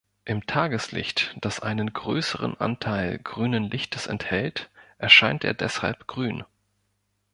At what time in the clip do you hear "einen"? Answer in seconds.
1.59-1.93